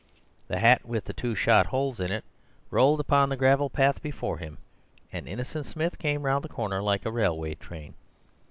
[0.47, 2.23] The hat with the two shot holes in it
[2.71, 4.57] rolled upon the gravel path before him,
[5.13, 7.93] and Innocent Smith came round the corner like a railway train.